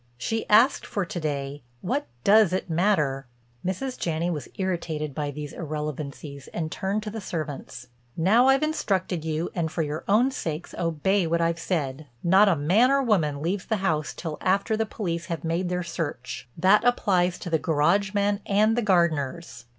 [0.17, 3.27] "She asked for to day—what does it matter?"
[3.63, 3.99] Mrs.
[3.99, 7.85] Janney was irritated by these irrelevancies and turned to the servants:
[8.17, 12.07] "Now I've instructed you and for your own sakes obey what I've said.
[12.23, 15.83] Not a man or woman leaves the house till after the police have made their
[15.83, 16.49] search.
[16.57, 19.65] That applies to the garage men and the gardeners.